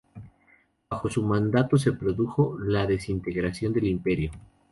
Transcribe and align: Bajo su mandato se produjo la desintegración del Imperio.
Bajo 0.89 1.11
su 1.11 1.21
mandato 1.21 1.77
se 1.77 1.91
produjo 1.91 2.57
la 2.59 2.87
desintegración 2.87 3.71
del 3.71 3.85
Imperio. 3.85 4.31